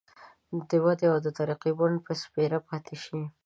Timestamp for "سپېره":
2.23-2.59